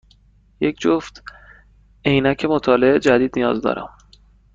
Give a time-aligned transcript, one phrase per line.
[0.59, 1.23] یک جفت
[2.05, 3.97] عینک مطالعه جدید نیاز دارم.